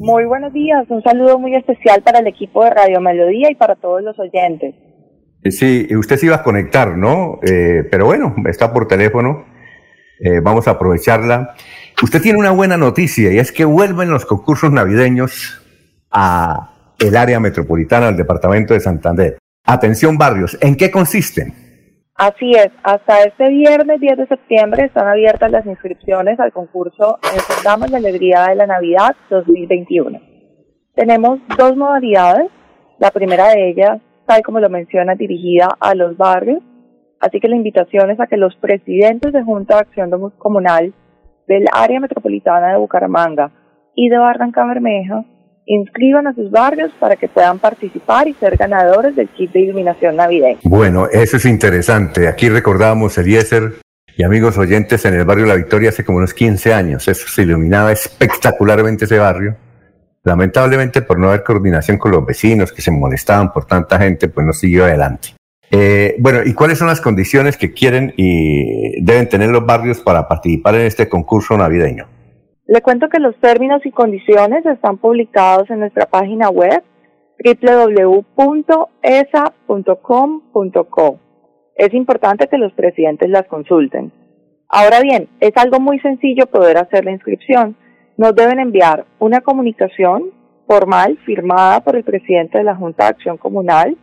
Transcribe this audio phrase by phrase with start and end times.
[0.00, 3.76] Muy buenos días, un saludo muy especial para el equipo de Radio Melodía y para
[3.76, 4.74] todos los oyentes.
[5.42, 7.38] Eh, sí, usted se iba a conectar, ¿no?
[7.42, 9.44] Eh, pero bueno, está por teléfono,
[10.20, 11.54] eh, vamos a aprovecharla.
[12.02, 15.62] Usted tiene una buena noticia y es que vuelven los concursos navideños
[16.10, 19.38] a el área metropolitana del departamento de Santander.
[19.64, 21.65] Atención barrios, ¿en qué consisten?
[22.18, 27.90] Así es, hasta este viernes 10 de septiembre están abiertas las inscripciones al concurso Encendamos
[27.90, 30.18] la Alegría de la Navidad 2021.
[30.94, 32.50] Tenemos dos modalidades,
[32.98, 36.62] la primera de ellas, tal como lo menciona, dirigida a los barrios,
[37.20, 40.94] así que la invitación es a que los presidentes de Junta de Acción Comunal
[41.46, 43.52] del área metropolitana de Bucaramanga
[43.94, 45.22] y de Barranca Bermeja
[45.66, 50.16] inscriban a sus barrios para que puedan participar y ser ganadores del kit de iluminación
[50.16, 50.60] navideña.
[50.62, 52.28] Bueno, eso es interesante.
[52.28, 53.74] Aquí recordábamos Eliezer
[54.16, 57.06] y amigos oyentes en el barrio La Victoria hace como unos 15 años.
[57.08, 59.56] Eso se iluminaba espectacularmente ese barrio.
[60.22, 64.46] Lamentablemente por no haber coordinación con los vecinos que se molestaban por tanta gente, pues
[64.46, 65.34] no siguió adelante.
[65.70, 70.28] Eh, bueno, ¿y cuáles son las condiciones que quieren y deben tener los barrios para
[70.28, 72.06] participar en este concurso navideño?
[72.68, 76.82] Le cuento que los términos y condiciones están publicados en nuestra página web
[77.44, 78.40] www.esa.com.co.
[81.76, 84.12] Es importante que los presidentes las consulten.
[84.68, 87.76] Ahora bien, es algo muy sencillo poder hacer la inscripción.
[88.16, 90.32] Nos deben enviar una comunicación
[90.66, 93.96] formal firmada por el presidente de la Junta de Acción Comunal,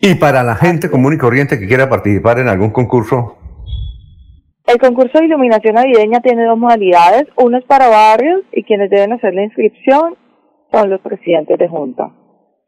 [0.00, 3.36] Y para la gente común y corriente que quiera participar en algún concurso.
[4.66, 7.26] El concurso de iluminación navideña tiene dos modalidades.
[7.36, 10.16] Uno es para barrios y quienes deben hacer la inscripción
[10.70, 12.12] son los presidentes de junta.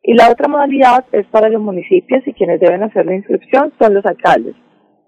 [0.02, 3.94] Y la otra modalidad es para los municipios y quienes deben hacer la inscripción son
[3.94, 4.54] los alcaldes.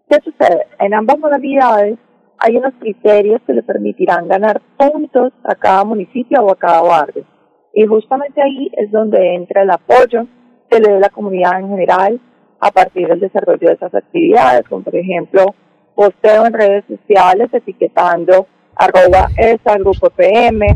[0.08, 0.66] ¿Qué sucede?
[0.78, 1.98] En ambas modalidades
[2.38, 7.24] hay unos criterios que le permitirán ganar puntos a cada municipio o a cada barrio.
[7.72, 10.26] Y justamente ahí es donde entra el apoyo
[10.70, 12.20] que le dé la comunidad en general
[12.60, 15.54] a partir del desarrollo de esas actividades, como por ejemplo
[15.94, 20.66] posteo en redes sociales etiquetando arroba esa grupo PM,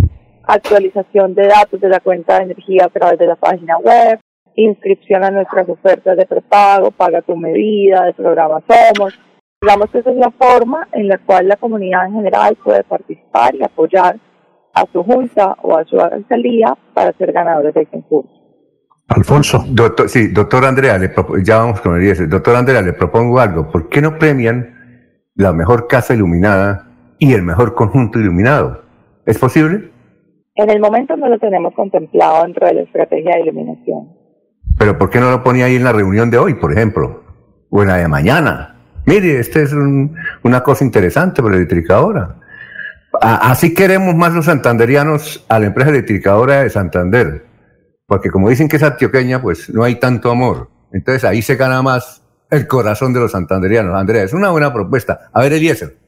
[0.47, 4.19] actualización de datos de la cuenta de energía a través de la página web,
[4.55, 9.19] inscripción a nuestras ofertas de prepago, paga tu medida, de programa Somos.
[9.61, 13.55] Digamos que esa es la forma en la cual la comunidad en general puede participar
[13.55, 14.17] y apoyar
[14.75, 18.31] a su junta o a su alcaldía para ser ganadores del concurso.
[19.09, 19.65] Alfonso.
[19.69, 21.13] Doctor, sí, doctor Andrea, le,
[21.43, 22.29] ya vamos con el IES.
[22.29, 23.71] Doctor Andrea, le propongo algo.
[23.71, 24.75] ¿Por qué no premian
[25.35, 28.83] la mejor casa iluminada y el mejor conjunto iluminado?
[29.25, 29.93] ¿Es posible?
[30.57, 34.09] En el momento no lo tenemos contemplado dentro de la estrategia de iluminación.
[34.79, 37.23] Pero ¿por qué no lo ponía ahí en la reunión de hoy, por ejemplo?
[37.69, 38.77] O en la de mañana.
[39.05, 39.73] Mire, esta es
[40.43, 42.37] una cosa interesante para la electricadora.
[43.21, 47.45] así queremos más los santanderianos a la empresa electricadora de Santander.
[48.07, 50.71] Porque como dicen que es antioqueña, pues no hay tanto amor.
[50.93, 53.95] Entonces ahí se gana más el corazón de los santanderianos.
[53.95, 55.29] Andrea, es una buena propuesta.
[55.33, 56.06] A ver, Eliezer.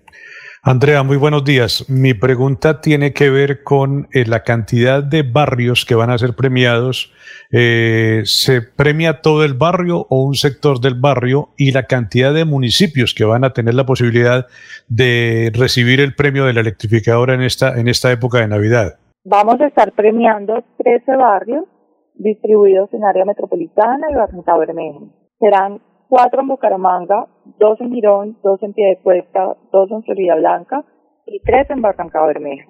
[0.62, 1.88] Andrea, muy buenos días.
[1.88, 6.34] Mi pregunta tiene que ver con eh, la cantidad de barrios que van a ser
[6.34, 7.12] premiados.
[7.52, 12.44] Eh, ¿Se premia todo el barrio o un sector del barrio y la cantidad de
[12.44, 14.46] municipios que van a tener la posibilidad
[14.88, 18.98] de recibir el premio de la electrificadora en esta, en esta época de Navidad?
[19.24, 21.64] Vamos a estar premiando 13 barrios
[22.14, 24.98] distribuidos en área metropolitana y Barranca Bermeja.
[25.38, 27.26] Serán cuatro en Bucaramanga,
[27.58, 30.84] dos en Girón, dos en Piedecuesta, dos en Florida Blanca
[31.26, 32.68] y tres en Barranca Bermeja.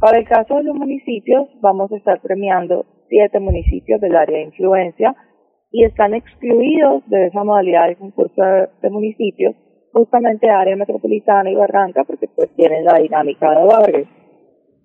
[0.00, 4.44] Para el caso de los municipios, vamos a estar premiando siete municipios del área de
[4.44, 5.14] influencia
[5.70, 9.54] y están excluidos de esa modalidad de concurso de, municipios
[9.92, 14.08] justamente área metropolitana y Barranca porque pues tienen la dinámica de barrios.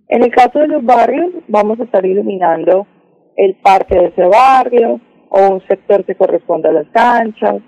[0.07, 2.87] En el caso de los barrios, vamos a estar iluminando
[3.35, 4.99] el parque de ese barrio
[5.29, 7.61] o un sector que corresponde a las canchas,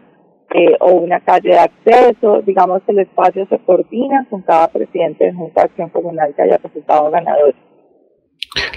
[0.57, 5.25] eh, o una calle de acceso, digamos que el espacio se coordina con cada presidente
[5.25, 7.53] de Junta de Acción Comunal que haya resultado ganador.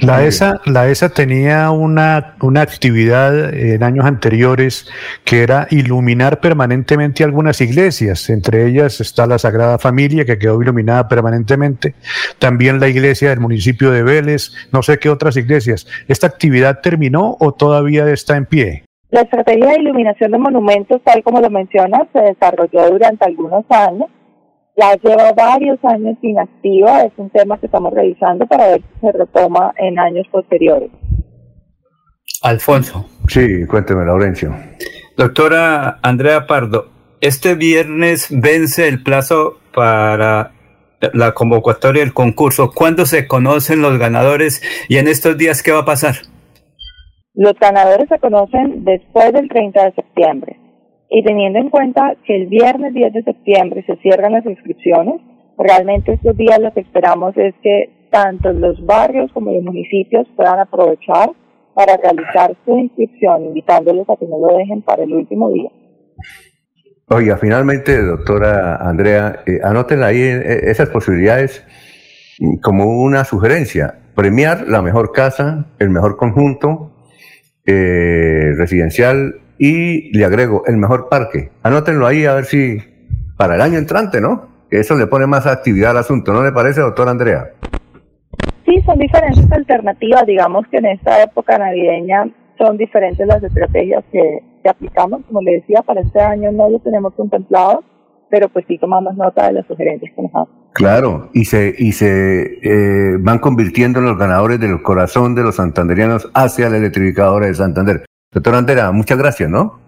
[0.00, 4.88] La ESA, la ESA tenía una, una actividad en años anteriores
[5.25, 8.28] que era iluminar permanentemente algunas iglesias.
[8.28, 11.94] Entre ellas está la Sagrada Familia, que quedó iluminada permanentemente.
[12.40, 15.86] También la iglesia del municipio de Vélez, no sé qué otras iglesias.
[16.08, 18.88] ¿Esta actividad terminó o todavía está en pie?
[19.10, 24.08] La estrategia de iluminación de monumentos, tal como lo menciona, se desarrolló durante algunos años
[24.78, 29.12] ya lleva varios años inactiva, es un tema que estamos revisando para ver si se
[29.12, 30.90] retoma en años posteriores.
[32.43, 33.05] Alfonso.
[33.26, 34.55] Sí, cuénteme, Laurencio.
[35.16, 36.90] Doctora Andrea Pardo,
[37.20, 40.52] este viernes vence el plazo para
[41.12, 42.70] la convocatoria del concurso.
[42.72, 46.14] ¿Cuándo se conocen los ganadores y en estos días qué va a pasar?
[47.38, 50.58] Los ganadores se conocen después del 30 de septiembre.
[51.08, 55.20] Y teniendo en cuenta que el viernes 10 de septiembre se cierran las inscripciones,
[55.56, 60.58] realmente estos días lo que esperamos es que tanto los barrios como los municipios puedan
[60.58, 61.31] aprovechar
[61.75, 65.70] para realizar su inscripción, invitándolos a que no lo dejen para el último día.
[67.06, 71.64] Oiga, finalmente, doctora Andrea, eh, anótenla ahí eh, esas posibilidades
[72.40, 74.00] mm, como una sugerencia.
[74.17, 76.96] Premiar la mejor casa, el mejor conjunto
[77.70, 81.50] eh, residencial y le agrego el mejor parque.
[81.62, 82.78] Anótenlo ahí a ver si
[83.36, 84.48] para el año entrante, ¿no?
[84.70, 87.50] Eso le pone más actividad al asunto, ¿no le parece, doctora Andrea?
[88.64, 90.24] Sí, son diferentes alternativas.
[90.24, 95.22] Digamos que en esta época navideña son diferentes las estrategias que, aplicamos.
[95.26, 97.84] Como le decía, para este año no lo tenemos contemplado,
[98.30, 100.54] pero pues sí tomamos nota de las sugerencias que nos hacen.
[100.72, 105.56] Claro, y se, y se eh, van convirtiendo en los ganadores del corazón de los
[105.56, 108.04] santanderianos hacia la electrificadora de Santander.
[108.32, 109.80] Doctora Andrea, muchas gracias, ¿no?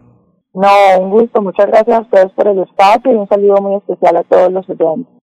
[0.52, 0.68] No,
[0.98, 1.40] un gusto.
[1.42, 4.68] Muchas gracias a ustedes por el espacio y un saludo muy especial a todos los
[4.68, 5.14] oyentes.